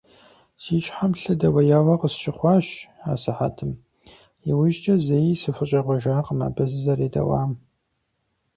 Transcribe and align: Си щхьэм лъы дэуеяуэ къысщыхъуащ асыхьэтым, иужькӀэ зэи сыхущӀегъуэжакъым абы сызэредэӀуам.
Си 0.61 0.77
щхьэм 0.85 1.11
лъы 1.21 1.33
дэуеяуэ 1.39 1.95
къысщыхъуащ 2.01 2.67
асыхьэтым, 3.11 3.71
иужькӀэ 4.49 4.95
зэи 5.05 5.39
сыхущӀегъуэжакъым 5.41 6.39
абы 6.47 6.63
сызэредэӀуам. 6.71 7.51